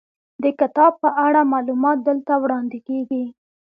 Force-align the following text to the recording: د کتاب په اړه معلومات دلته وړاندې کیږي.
د 0.43 0.45
کتاب 0.59 0.93
په 1.03 1.09
اړه 1.25 1.41
معلومات 1.53 1.97
دلته 2.07 2.33
وړاندې 2.43 2.77
کیږي. 2.87 3.23